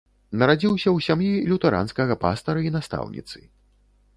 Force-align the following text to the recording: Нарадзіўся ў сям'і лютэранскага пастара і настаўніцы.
Нарадзіўся 0.43 0.87
ў 0.91 0.99
сям'і 1.07 1.27
лютэранскага 1.51 2.13
пастара 2.25 2.65
і 2.71 2.73
настаўніцы. 2.77 3.37